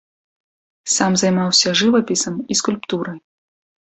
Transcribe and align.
Сам 0.93 1.17
займаўся 1.23 1.73
жывапісам 1.81 2.39
і 2.55 2.57
скульптурай. 2.63 3.17